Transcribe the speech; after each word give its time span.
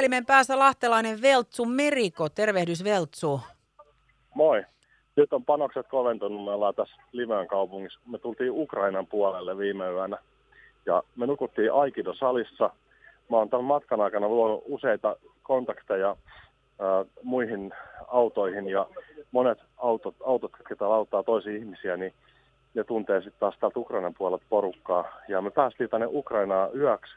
puhelimen 0.00 0.26
päässä 0.26 0.58
lahtelainen 0.58 1.22
Veltsu 1.22 1.64
Meriko. 1.64 2.28
Tervehdys 2.28 2.84
Veltsu. 2.84 3.40
Moi. 4.34 4.64
Nyt 5.16 5.32
on 5.32 5.44
panokset 5.44 5.88
koventunut. 5.88 6.44
Me 6.44 6.50
ollaan 6.50 6.74
tässä 6.74 6.96
Limean 7.12 7.46
kaupungissa. 7.46 8.00
Me 8.06 8.18
tultiin 8.18 8.50
Ukrainan 8.50 9.06
puolelle 9.06 9.58
viime 9.58 9.90
yönä. 9.90 10.18
Ja 10.86 11.02
me 11.16 11.26
nukuttiin 11.26 11.72
Aikido-salissa. 11.72 12.70
Mä 13.30 13.36
oon 13.36 13.50
tämän 13.50 13.64
matkan 13.64 14.00
aikana 14.00 14.28
luonut 14.28 14.64
useita 14.66 15.16
kontakteja 15.42 16.10
äh, 16.10 17.06
muihin 17.22 17.72
autoihin 18.08 18.68
ja 18.68 18.86
monet 19.32 19.58
autot, 19.76 20.14
autot 20.26 20.52
jotka 20.70 20.86
auttaa 20.86 21.22
toisia 21.22 21.56
ihmisiä, 21.56 21.96
niin 21.96 22.12
ne 22.74 22.84
tuntee 22.84 23.20
sitten 23.20 23.40
taas 23.40 23.54
täältä 23.60 23.78
Ukrainan 23.80 24.14
puolelta 24.18 24.44
porukkaa. 24.48 25.04
Ja 25.28 25.42
me 25.42 25.50
päästiin 25.50 25.90
tänne 25.90 26.06
Ukrainaan 26.10 26.70
yöksi 26.76 27.12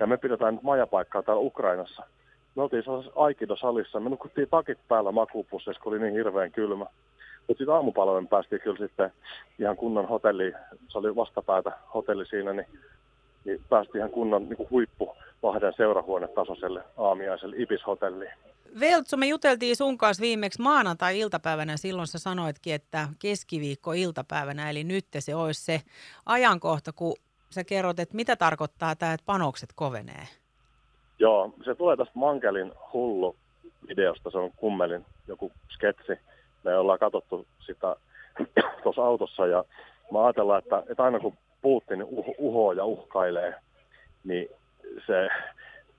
ja 0.00 0.06
me 0.06 0.16
pidetään 0.16 0.54
nyt 0.54 0.62
majapaikkaa 0.62 1.22
täällä 1.22 1.42
Ukrainassa. 1.42 2.02
Me 2.54 2.62
oltiin 2.62 2.82
sellaisessa 2.84 3.20
Aikido-salissa. 3.20 4.00
Me 4.00 4.10
nukuttiin 4.10 4.48
takit 4.50 4.78
päällä 4.88 5.12
makuupusseissa, 5.12 5.82
kun 5.82 5.92
oli 5.92 6.00
niin 6.00 6.14
hirveän 6.14 6.52
kylmä. 6.52 6.86
Mutta 7.46 7.58
sitten 7.58 7.74
aamupalvelun 7.74 8.28
päästiin 8.28 8.60
kyllä 8.60 8.78
sitten 8.78 9.12
ihan 9.58 9.76
kunnon 9.76 10.08
hotelli, 10.08 10.52
se 10.88 10.98
oli 10.98 11.16
vastapäätä 11.16 11.72
hotelli 11.94 12.26
siinä, 12.26 12.52
niin, 12.52 12.66
niin 13.44 13.60
päästiin 13.68 13.98
ihan 13.98 14.10
kunnon 14.10 14.48
niin 14.48 14.70
huippu 14.70 15.16
Lahden 15.42 15.72
seurahuonetasoiselle 15.76 16.82
aamiaiselle 16.96 17.56
Ibis-hotelliin. 17.58 18.32
Veltso, 18.80 19.16
me 19.16 19.26
juteltiin 19.26 19.76
sun 19.76 19.98
kanssa 19.98 20.20
viimeksi 20.20 20.62
maanantai-iltapäivänä. 20.62 21.76
Silloin 21.76 22.06
sä 22.06 22.18
sanoitkin, 22.18 22.74
että 22.74 23.08
keskiviikko-iltapäivänä, 23.18 24.70
eli 24.70 24.84
nyt 24.84 25.06
se 25.18 25.34
olisi 25.34 25.64
se 25.64 25.80
ajankohta, 26.26 26.92
kun 26.92 27.16
sä 27.54 27.64
kerrot, 27.64 27.98
että 27.98 28.16
mitä 28.16 28.36
tarkoittaa 28.36 28.96
tämä, 28.96 29.12
että 29.12 29.26
panokset 29.26 29.70
kovenee? 29.74 30.28
Joo, 31.18 31.54
se 31.64 31.74
tulee 31.74 31.96
tästä 31.96 32.12
Mankelin 32.14 32.72
hullu 32.92 33.36
videosta, 33.88 34.30
se 34.30 34.38
on 34.38 34.50
kummelin 34.56 35.04
joku 35.28 35.52
sketsi. 35.68 36.12
Me 36.64 36.76
ollaan 36.76 36.98
katsottu 36.98 37.46
sitä 37.66 37.96
tuossa 38.82 39.04
autossa 39.04 39.46
ja 39.46 39.64
mä 40.12 40.24
ajatellaan, 40.24 40.58
että, 40.58 40.82
että 40.90 41.02
aina 41.02 41.20
kun 41.20 41.36
Putin 41.62 42.04
uh, 42.04 42.34
uhoo 42.38 42.72
ja 42.72 42.84
uhkailee, 42.84 43.54
niin 44.24 44.48
se, 45.06 45.28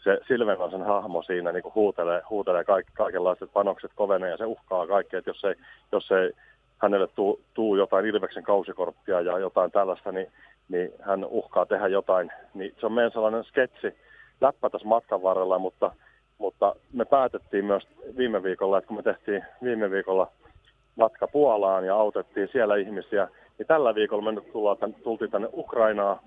se 0.04 0.20
Silvenoisen 0.28 0.86
hahmo 0.86 1.24
siinä 1.24 1.52
niin 1.52 1.64
huutelee, 1.76 2.22
huutelee 2.30 2.64
kaik, 2.64 2.88
kaikenlaiset 2.94 3.54
panokset 3.54 3.92
kovenee 3.96 4.30
ja 4.30 4.38
se 4.38 4.46
uhkaa 4.46 4.88
kaikkea, 4.88 5.20
että 5.20 5.30
jos 5.30 5.44
ei, 5.44 5.56
jos 5.92 6.12
ei 6.12 6.32
hänelle 6.78 7.08
tuu, 7.08 7.42
tuu 7.54 7.76
jotain 7.76 8.06
Ilveksen 8.06 8.44
kausikorttia 8.44 9.22
ja 9.22 9.40
jotain 9.40 9.72
tällaista, 9.72 10.12
niin 10.12 10.32
niin 10.70 10.94
hän 11.02 11.26
uhkaa 11.26 11.66
tehdä 11.66 11.88
jotain. 11.88 12.32
Niin 12.54 12.76
se 12.80 12.86
on 12.86 12.92
meidän 12.92 13.12
sellainen 13.12 13.44
sketsi 13.44 13.96
läppä 14.42 14.70
tässä 14.70 14.88
matkan 14.88 15.24
varrella, 15.24 15.60
mutta, 15.60 15.92
mutta 16.38 16.76
me 16.94 17.06
päätettiin 17.06 17.66
myös 17.66 17.88
viime 18.18 18.44
viikolla, 18.44 18.78
että 18.78 18.88
kun 18.88 18.98
me 18.98 19.04
tehtiin 19.04 19.44
viime 19.64 19.92
viikolla 19.92 20.32
matka 20.96 21.28
Puolaan 21.28 21.86
ja 21.86 21.96
autettiin 21.96 22.50
siellä 22.52 22.76
ihmisiä, 22.76 23.28
niin 23.58 23.68
tällä 23.68 23.96
viikolla 23.96 24.24
me 24.24 24.32
nyt 24.32 24.52
tullaan, 24.52 24.78
tultiin 25.04 25.32
tänne 25.32 25.50
Ukrainaan 25.54 26.20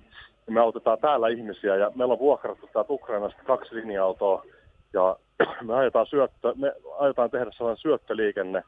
ja 0.46 0.52
me 0.52 0.60
autetaan 0.60 0.98
täällä 0.98 1.28
ihmisiä 1.28 1.76
ja 1.76 1.92
meillä 1.94 2.12
on 2.12 2.18
vuokrattu 2.18 2.68
täältä 2.72 2.92
Ukrainasta 2.92 3.42
kaksi 3.44 3.74
linja-autoa 3.74 4.44
ja 4.92 5.16
me 5.66 5.74
aiotaan, 5.74 6.06
syöttö, 6.06 6.54
me 6.56 6.72
aiotaan 6.98 7.30
tehdä 7.30 7.50
sellainen 7.52 7.82
syöttöliikenne 7.82 8.62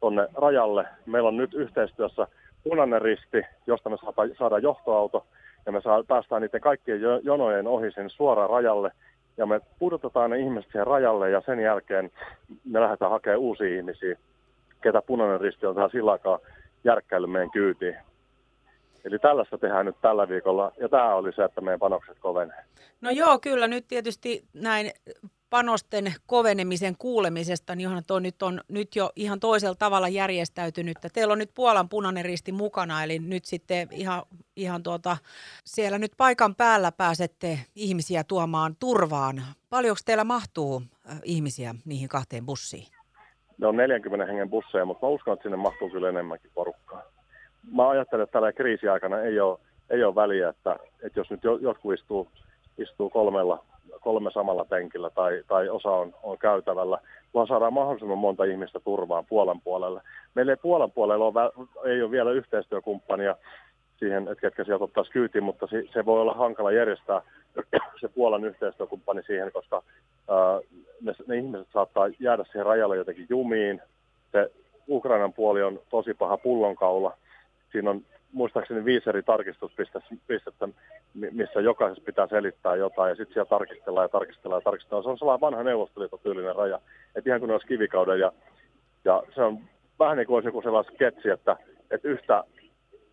tuonne 0.00 0.28
rajalle. 0.34 0.86
Meillä 1.06 1.28
on 1.28 1.36
nyt 1.36 1.54
yhteistyössä 1.54 2.26
punainen 2.62 3.02
risti, 3.02 3.42
josta 3.66 3.90
me 3.90 3.96
saadaan 4.38 4.62
johtoauto, 4.62 5.26
ja 5.66 5.72
me 5.72 5.80
saa, 5.80 6.04
päästään 6.08 6.42
niiden 6.42 6.60
kaikkien 6.60 7.00
jonojen 7.22 7.66
ohi 7.66 7.90
sen 7.90 8.10
suoraan 8.10 8.50
rajalle, 8.50 8.90
ja 9.36 9.46
me 9.46 9.60
pudotetaan 9.78 10.30
ne 10.30 10.38
ihmiset 10.38 10.70
siihen 10.72 10.86
rajalle, 10.86 11.30
ja 11.30 11.42
sen 11.46 11.60
jälkeen 11.60 12.10
me 12.64 12.80
lähdetään 12.80 13.10
hakemaan 13.10 13.40
uusia 13.40 13.76
ihmisiä, 13.76 14.16
ketä 14.82 15.02
punainen 15.02 15.40
risti 15.40 15.66
on 15.66 15.74
tähän 15.74 15.90
sillä 15.90 16.12
aikaa 16.12 16.38
järkkäily 16.84 17.26
meidän 17.26 17.50
kyytiin. 17.50 17.96
Eli 19.04 19.18
tällaista 19.18 19.58
tehdään 19.58 19.86
nyt 19.86 19.96
tällä 20.02 20.28
viikolla, 20.28 20.72
ja 20.80 20.88
tämä 20.88 21.14
oli 21.14 21.32
se, 21.32 21.44
että 21.44 21.60
meidän 21.60 21.80
panokset 21.80 22.18
kovenee. 22.18 22.64
No 23.00 23.10
joo, 23.10 23.38
kyllä 23.38 23.68
nyt 23.68 23.84
tietysti 23.88 24.44
näin 24.54 24.90
panosten 25.50 26.14
kovenemisen 26.26 26.94
kuulemisesta, 26.98 27.74
niin 27.74 27.88
onhan 27.88 28.04
tuo 28.06 28.18
nyt 28.18 28.42
on 28.42 28.60
nyt 28.68 28.96
jo 28.96 29.10
ihan 29.16 29.40
toisella 29.40 29.74
tavalla 29.74 30.08
järjestäytynyt. 30.08 30.98
Teillä 31.12 31.32
on 31.32 31.38
nyt 31.38 31.50
Puolan 31.54 31.88
punainen 31.88 32.24
risti 32.24 32.52
mukana, 32.52 33.04
eli 33.04 33.18
nyt 33.18 33.44
sitten 33.44 33.88
ihan, 33.90 34.22
ihan 34.56 34.82
tuota, 34.82 35.16
siellä 35.64 35.98
nyt 35.98 36.12
paikan 36.16 36.54
päällä 36.54 36.92
pääsette 36.92 37.58
ihmisiä 37.76 38.24
tuomaan 38.24 38.76
turvaan. 38.80 39.42
Paljonko 39.70 40.00
teillä 40.04 40.24
mahtuu 40.24 40.82
äh, 41.10 41.20
ihmisiä 41.24 41.74
niihin 41.84 42.08
kahteen 42.08 42.46
bussiin? 42.46 42.86
Ne 43.58 43.66
on 43.66 43.76
40 43.76 44.26
hengen 44.26 44.50
busseja, 44.50 44.84
mutta 44.84 45.06
mä 45.06 45.10
uskon, 45.10 45.32
että 45.32 45.42
sinne 45.42 45.56
mahtuu 45.56 45.90
kyllä 45.90 46.08
enemmänkin 46.08 46.50
porukkaa. 46.54 47.02
Mä 47.72 47.88
ajattelen, 47.88 48.22
että 48.22 48.32
tällä 48.32 48.52
kriisiaikana 48.52 49.20
ei 49.20 49.40
ole, 49.40 49.58
ei 49.90 50.04
ole 50.04 50.14
väliä, 50.14 50.48
että, 50.48 50.76
että 51.02 51.20
jos 51.20 51.30
nyt 51.30 51.40
jotkut 51.60 51.94
istuu, 51.94 52.28
istuu 52.78 53.10
kolmella 53.10 53.64
kolme 54.00 54.30
samalla 54.30 54.64
penkillä 54.64 55.10
tai, 55.10 55.42
tai 55.48 55.68
osa 55.68 55.90
on, 55.90 56.14
on 56.22 56.38
käytävällä, 56.38 56.98
vaan 57.34 57.46
saadaan 57.46 57.72
mahdollisimman 57.72 58.18
monta 58.18 58.44
ihmistä 58.44 58.80
turvaan 58.80 59.26
Puolan 59.26 59.60
puolelle. 59.60 60.00
Meillä 60.34 60.52
ei 60.52 60.56
Puolan 60.56 60.90
puolella 60.90 61.24
ole, 61.24 61.68
ei 61.92 62.02
ole 62.02 62.10
vielä 62.10 62.30
yhteistyökumppania 62.32 63.36
siihen, 63.98 64.22
että 64.22 64.40
ketkä 64.40 64.64
sieltä 64.64 64.84
ottaisi 64.84 65.10
kyytiin, 65.10 65.44
mutta 65.44 65.66
se, 65.92 66.06
voi 66.06 66.20
olla 66.20 66.34
hankala 66.34 66.72
järjestää 66.72 67.22
se 68.00 68.08
Puolan 68.08 68.44
yhteistyökumppani 68.44 69.22
siihen, 69.22 69.52
koska 69.52 69.82
ää, 70.28 70.60
ne, 71.00 71.12
ne 71.26 71.36
ihmiset 71.36 71.68
saattaa 71.72 72.08
jäädä 72.18 72.44
siihen 72.44 72.66
rajalle 72.66 72.96
jotenkin 72.96 73.26
jumiin. 73.28 73.82
Se 74.32 74.50
Ukrainan 74.88 75.32
puoli 75.32 75.62
on 75.62 75.80
tosi 75.90 76.14
paha 76.14 76.36
pullonkaula. 76.36 77.16
Siinä 77.72 77.90
on 77.90 78.02
muistaakseni 78.32 78.84
viisi 78.84 79.08
eri 79.08 79.22
tarkistuspistettä, 79.22 80.68
missä 81.14 81.60
jokaisessa 81.60 82.04
pitää 82.04 82.26
selittää 82.26 82.76
jotain, 82.76 83.08
ja 83.08 83.14
sitten 83.14 83.34
siellä 83.34 83.48
tarkistellaan 83.48 84.04
ja 84.04 84.08
tarkistellaan 84.08 84.60
ja 84.60 84.64
tarkistellaan. 84.64 85.04
Se 85.04 85.10
on 85.10 85.18
sellainen 85.18 85.40
vanha 85.40 85.62
neuvostoliitotyylinen 85.62 86.56
raja, 86.56 86.80
että 87.14 87.30
ihan 87.30 87.40
kuin 87.40 87.50
olisi 87.50 87.66
kivikauden, 87.66 88.20
ja, 88.20 88.32
ja 89.04 89.22
se 89.34 89.42
on 89.42 89.58
vähän 89.98 90.16
niin 90.16 90.26
kuin 90.26 90.34
olisi 90.34 90.48
joku 90.48 90.62
sellainen 90.62 90.94
sketsi, 90.94 91.30
että, 91.30 91.56
että 91.90 92.08
yhtä, 92.08 92.44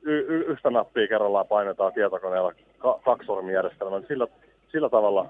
y, 0.01 0.17
y, 0.17 0.45
yhtä 0.47 0.69
nappia 0.69 1.07
kerrallaan 1.07 1.47
painetaan 1.47 1.93
tietokoneella 1.93 2.53
ka, 2.77 2.99
kaksisormijärjestelmän. 3.05 4.05
Sillä, 4.07 4.27
sillä 4.71 4.89
tavalla, 4.89 5.29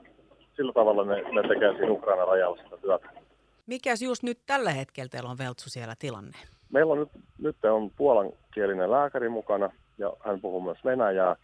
sillä 0.56 0.74
tavalla 0.74 1.06
ne, 1.06 1.16
ne 1.16 1.47
tekee 1.47 1.72
siinä 1.72 1.92
Ukrainan 1.92 2.28
rajalla 2.28 2.64
sitä 2.64 2.78
työtä. 2.78 3.09
Mikäs 3.68 4.02
just 4.02 4.24
nyt 4.24 4.40
tällä 4.46 4.72
hetkellä 4.72 5.09
teillä 5.09 5.30
on 5.30 5.38
Veltsu 5.38 5.70
siellä 5.70 5.94
tilanne? 6.00 6.38
Meillä 6.72 6.94
on 6.94 7.00
nyt, 7.00 7.09
nyt 7.39 7.66
on 7.66 7.91
puolankielinen 7.97 8.91
lääkäri 8.91 9.29
mukana 9.29 9.69
ja 9.97 10.13
hän 10.25 10.41
puhuu 10.41 10.61
myös 10.61 10.78
venäjää. 10.85 11.35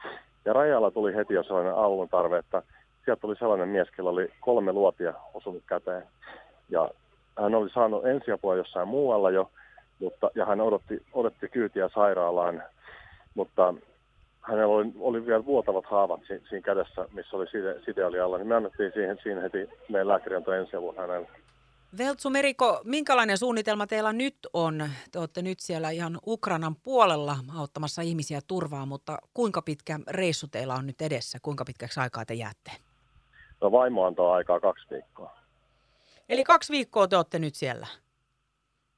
Ja 0.46 0.54
rajalla 0.54 0.92
tuli 0.92 1.16
heti 1.16 1.34
jo 1.34 1.44
sellainen 1.44 1.74
aallon 1.74 2.10
tarve, 2.10 2.38
että 2.38 2.62
sieltä 3.06 3.22
tuli 3.22 3.36
sellainen 3.36 3.70
mies, 3.70 3.88
jolla 3.98 4.10
oli 4.10 4.32
kolme 4.40 4.74
luotia 4.74 5.14
osunut 5.34 5.64
käteen. 5.68 6.04
Ja 6.70 6.90
hän 7.42 7.56
oli 7.56 7.70
saanut 7.70 8.06
ensiapua 8.06 8.56
jossain 8.56 8.88
muualla 8.88 9.32
jo, 9.32 9.52
mutta, 10.00 10.32
ja 10.36 10.46
hän 10.46 10.62
odotti, 10.62 11.02
odotti 11.14 11.50
kyytiä 11.50 11.90
sairaalaan, 11.90 12.64
mutta 13.36 13.74
hänellä 14.42 14.76
oli, 14.76 14.92
oli 15.00 15.26
vielä 15.26 15.46
vuotavat 15.46 15.86
haavat 15.86 16.22
siinä, 16.28 16.46
siinä 16.50 16.62
kädessä, 16.62 17.06
missä 17.14 17.38
oli 17.38 17.48
side, 17.48 17.76
side 17.86 18.06
oli 18.06 18.20
alla, 18.20 18.38
niin 18.38 18.48
me 18.48 18.56
annettiin 18.56 18.92
siihen, 18.94 19.18
siinä 19.24 19.42
heti 19.42 19.70
meidän 19.90 20.08
lääkäri 20.08 20.36
antoi 20.36 20.58
ensiavun 20.58 20.98
hänelle. 20.98 21.28
Veltsu 21.98 22.30
Meriko, 22.30 22.82
minkälainen 22.84 23.38
suunnitelma 23.38 23.88
teillä 23.88 24.14
nyt 24.14 24.36
on? 24.54 24.90
Te 25.12 25.20
olette 25.20 25.42
nyt 25.42 25.60
siellä 25.60 25.90
ihan 25.90 26.20
Ukrainan 26.28 26.76
puolella 26.76 27.36
auttamassa 27.58 28.02
ihmisiä 28.02 28.40
turvaa, 28.48 28.86
mutta 28.86 29.18
kuinka 29.34 29.62
pitkä 29.62 30.00
reissu 30.10 30.48
teillä 30.48 30.74
on 30.74 30.88
nyt 30.88 31.02
edessä? 31.02 31.38
Kuinka 31.42 31.66
pitkäksi 31.66 32.00
aikaa 32.00 32.26
te 32.26 32.34
jäätte? 32.34 32.72
No 33.62 33.72
vaimo 33.72 34.06
antaa 34.06 34.34
aikaa 34.34 34.60
kaksi 34.60 34.86
viikkoa. 34.90 35.38
Eli 36.30 36.44
kaksi 36.44 36.74
viikkoa 36.74 37.08
te 37.08 37.16
olette 37.16 37.40
nyt 37.40 37.56
siellä? 37.56 37.88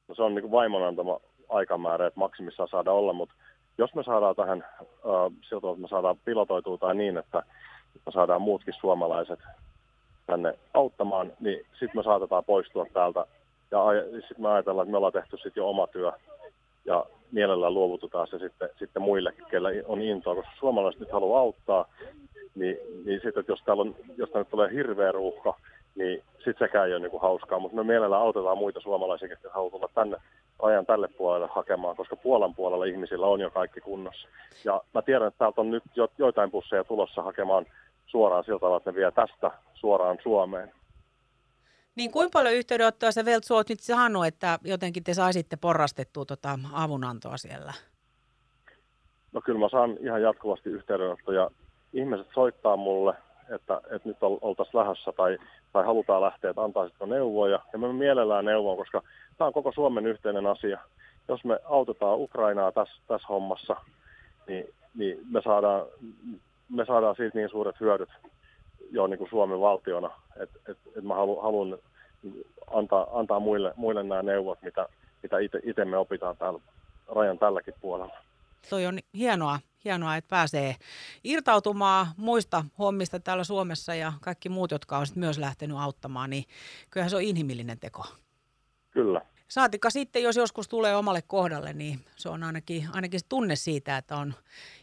No 0.08 0.16
se 0.16 0.22
on 0.22 0.36
niin 0.36 0.44
kuin 0.44 0.52
vaimon 0.52 0.88
antama 0.88 1.20
aikamäärä, 1.50 2.08
että 2.08 2.20
maksimissaan 2.20 2.70
saada 2.70 2.92
olla, 2.92 3.14
mutta 3.14 3.36
jos 3.78 3.96
me 3.96 4.04
saadaan 4.04 4.36
tähän, 4.36 4.66
äh, 4.82 5.38
siltä, 5.50 5.68
että 5.70 5.82
me 5.82 5.88
saadaan 5.88 6.18
pilotoitua 6.26 6.78
tai 6.78 6.96
niin, 6.96 7.18
että 7.18 7.44
me 8.06 8.12
saadaan 8.12 8.42
muutkin 8.42 8.74
suomalaiset 8.80 9.40
tänne 10.26 10.54
auttamaan, 10.74 11.32
niin 11.40 11.66
sitten 11.72 11.98
me 12.00 12.04
saatetaan 12.04 12.46
poistua 12.46 12.86
täältä. 12.94 13.26
Ja 13.72 13.80
sitten 14.14 14.42
me 14.42 14.50
ajatellaan, 14.50 14.86
että 14.86 14.92
me 14.92 14.98
ollaan 14.98 15.14
tehty 15.14 15.38
sitten 15.38 15.62
jo 15.62 15.70
oma 15.70 15.88
työ 15.88 16.12
ja 16.86 17.06
mielellään 17.32 17.74
luovutetaan 17.74 18.28
se 18.28 18.40
sitten, 18.40 18.70
sitten 18.80 19.02
muillekin, 19.02 19.46
kellä 19.52 19.70
on 19.86 20.02
intoa, 20.02 20.36
koska 20.36 20.52
suomalaiset 20.60 21.00
nyt 21.00 21.12
haluaa 21.12 21.40
auttaa, 21.40 21.86
niin, 22.56 22.78
niin 23.06 23.22
sitten, 23.24 23.40
että 23.40 23.52
jos 23.52 23.62
täällä 23.66 23.82
on, 23.82 23.96
jos 24.18 24.30
tänne 24.30 24.46
tulee 24.46 24.72
hirveä 24.72 25.12
ruuhka, 25.12 25.54
niin 25.96 26.24
sitten 26.38 26.68
sekään 26.68 26.88
ei 26.88 26.94
ole 26.94 27.08
niin 27.08 27.22
hauskaa, 27.22 27.60
mutta 27.60 27.78
me 27.78 27.84
mielellään 27.84 28.22
autetaan 28.22 28.58
muita 28.58 28.80
suomalaisia, 28.80 29.30
jotka 29.30 29.50
haluavat 29.54 29.72
tulla 29.72 29.90
tänne 29.96 30.18
ajan 30.60 30.86
tälle 30.86 31.08
puolelle 31.08 31.48
hakemaan, 31.52 31.96
koska 31.96 32.16
Puolan 32.16 32.56
puolella 32.56 32.86
ihmisillä 32.86 33.26
on 33.26 33.40
jo 33.40 33.50
kaikki 33.50 33.82
kunnossa. 33.82 34.28
Ja 34.66 34.82
mä 34.94 35.02
tiedän, 35.02 35.28
että 35.28 35.38
täältä 35.38 35.62
on 35.62 35.72
nyt 35.72 35.84
jo, 35.96 36.08
joitain 36.18 36.52
busseja 36.52 36.84
tulossa 36.84 37.22
hakemaan 37.22 37.66
suoraan 38.06 38.44
sillä 38.44 38.60
tavalla, 38.60 38.78
että 38.78 38.92
ne 38.92 38.96
vie 38.96 39.12
tästä 39.12 39.52
suoraan 39.74 40.18
Suomeen. 40.24 40.72
Niin 41.96 42.12
kuinka 42.12 42.40
paljon 42.40 42.56
yhteydenottoa 42.56 43.12
sä 43.12 43.26
Veltsu 43.26 43.56
oot 43.56 43.70
nyt 43.70 43.80
saanut, 43.80 44.26
että 44.26 44.60
jotenkin 44.64 45.04
te 45.04 45.14
saisitte 45.14 45.56
porrastettua 45.56 46.26
tota 46.26 46.60
avunantoa 46.74 47.38
siellä? 47.38 47.74
No 49.34 49.42
kyllä 49.42 49.60
mä 49.60 49.70
saan 49.70 49.98
ihan 50.02 50.22
jatkuvasti 50.22 50.70
yhteydenottoja. 50.70 51.50
Ihmiset 51.94 52.28
soittaa 52.34 52.78
mulle, 52.78 53.14
että, 53.56 53.82
että 53.92 54.10
nyt 54.10 54.18
oltaisiin 54.22 54.80
lähdössä 54.80 55.12
tai, 55.12 55.38
tai 55.74 55.86
halutaan 55.86 56.22
lähteä, 56.22 56.50
että 56.50 56.64
antaisitko 56.64 57.06
neuvoja. 57.06 57.60
Ja 57.74 57.80
mä 57.80 57.94
mielellään 57.94 58.46
neuvon, 58.46 58.78
koska 58.78 59.02
tämä 59.38 59.48
on 59.48 59.54
koko 59.54 59.72
Suomen 59.72 60.08
yhteinen 60.08 60.46
asia. 60.46 60.80
Jos 61.28 61.44
me 61.44 61.60
autetaan 61.66 62.20
Ukrainaa 62.20 62.72
tässä, 62.72 62.96
tässä 63.08 63.28
hommassa, 63.28 63.76
niin, 64.48 64.66
niin 64.96 65.20
me, 65.32 65.42
saadaan, 65.42 65.86
me 66.70 66.86
saadaan 66.86 67.16
siitä 67.16 67.38
niin 67.38 67.50
suuret 67.50 67.80
hyödyt 67.80 68.10
jo 68.92 69.08
niin 69.08 69.18
kuin 69.18 69.30
Suomen 69.30 69.60
valtiona, 69.60 70.12
että 70.40 70.60
et, 70.68 70.78
et 70.98 71.04
mä 71.04 71.16
haluan, 71.16 71.44
haluan 71.44 71.78
antaa, 72.74 73.08
antaa 73.20 73.40
muille, 73.40 73.74
muille 73.76 74.04
nämä 74.04 74.24
neuvot, 74.24 74.62
mitä, 74.62 74.88
mitä 75.24 75.38
itse 75.64 75.86
me 75.86 75.98
opitaan 75.98 76.38
täällä 76.38 76.60
rajan 77.16 77.40
tälläkin 77.40 77.74
puolella. 77.82 78.18
Toi 78.70 78.86
on 78.86 79.00
hienoa, 79.14 79.60
hienoa, 79.86 80.16
että 80.16 80.30
pääsee 80.30 80.76
irtautumaan 81.24 82.08
muista 82.18 82.66
hommista 82.80 83.20
täällä 83.20 83.44
Suomessa 83.44 83.96
ja 83.96 84.14
kaikki 84.22 84.50
muut, 84.50 84.72
jotka 84.72 84.98
on 84.98 85.06
myös 85.16 85.38
lähtenyt 85.38 85.78
auttamaan, 85.78 86.30
niin 86.30 86.44
kyllähän 86.90 87.10
se 87.10 87.16
on 87.16 87.22
inhimillinen 87.22 87.80
teko. 87.80 88.06
Kyllä. 88.92 89.22
Saatika 89.48 89.90
sitten, 89.90 90.24
jos 90.24 90.36
joskus 90.36 90.68
tulee 90.68 90.96
omalle 90.96 91.22
kohdalle, 91.22 91.74
niin 91.74 92.00
se 92.16 92.30
on 92.30 92.44
ainakin, 92.44 92.88
ainakin 92.94 93.20
se 93.20 93.26
tunne 93.30 93.56
siitä, 93.56 93.98
että 93.98 94.18
on 94.18 94.34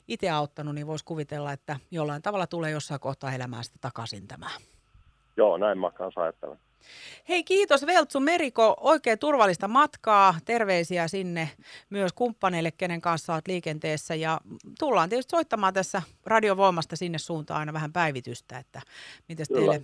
itse 0.08 0.30
auttanut, 0.30 0.74
niin 0.74 0.86
voisi 0.86 1.04
kuvitella, 1.04 1.52
että 1.52 1.76
jollain 1.90 2.22
tavalla 2.22 2.46
tulee 2.46 2.70
jossain 2.70 3.00
kohtaa 3.00 3.32
elämää 3.32 3.62
sitä 3.62 3.78
takaisin 3.80 4.28
tämä. 4.28 4.50
Joo, 5.36 5.56
näin 5.56 5.78
mä 5.78 5.90
kanssa 5.90 6.20
ajattelen. 6.20 6.58
Hei 7.28 7.44
kiitos 7.44 7.86
Veltsu 7.86 8.20
Meriko, 8.20 8.76
oikein 8.80 9.18
turvallista 9.18 9.68
matkaa, 9.68 10.34
terveisiä 10.44 11.08
sinne 11.08 11.50
myös 11.90 12.12
kumppaneille, 12.12 12.70
kenen 12.70 13.00
kanssa 13.00 13.34
olet 13.34 13.48
liikenteessä 13.48 14.14
ja 14.14 14.40
tullaan 14.78 15.08
tietysti 15.08 15.30
soittamaan 15.30 15.74
tässä 15.74 16.02
radiovoimasta 16.26 16.96
sinne 16.96 17.18
suuntaan 17.18 17.60
aina 17.60 17.72
vähän 17.72 17.92
päivitystä, 17.92 18.58
että 18.58 18.80
miten 19.28 19.46
teille, 19.54 19.82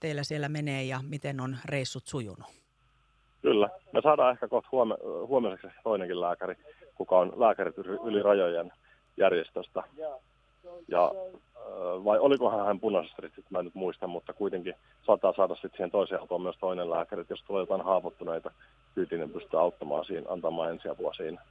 teillä 0.00 0.24
siellä 0.24 0.48
menee 0.48 0.84
ja 0.84 1.00
miten 1.02 1.40
on 1.40 1.58
reissut 1.64 2.06
sujunut. 2.06 2.46
Kyllä, 3.42 3.68
me 3.92 4.00
saadaan 4.02 4.32
ehkä 4.32 4.48
kohta 4.48 4.68
huome, 4.72 4.94
huomiseksi 5.26 5.68
toinenkin 5.84 6.20
lääkäri, 6.20 6.56
kuka 6.94 7.18
on 7.18 7.32
lääkärit 7.36 7.78
yli 8.04 8.22
rajojen 8.22 8.72
järjestöstä. 9.16 9.82
Ja 10.88 11.12
vai 12.04 12.18
olikohan 12.18 12.66
hän 12.66 12.80
punaisesta 12.80 13.22
rististä, 13.22 13.50
mä 13.50 13.58
en 13.58 13.64
nyt 13.64 13.74
muista, 13.74 14.06
mutta 14.06 14.32
kuitenkin 14.32 14.74
saattaa 15.06 15.32
saada 15.36 15.54
sitten 15.54 15.70
siihen 15.76 15.90
toiseen 15.90 16.20
autoon 16.20 16.42
myös 16.42 16.56
toinen 16.60 16.90
lääkäri, 16.90 17.24
jos 17.28 17.42
tulee 17.46 17.62
jotain 17.62 17.80
haavoittuneita, 17.80 18.50
kyytinen 18.94 19.30
pystyy 19.30 19.60
auttamaan 19.60 20.04
siinä, 20.04 20.26
antamaan 20.28 20.70
ensiapua 20.70 21.14
siinä. 21.14 21.42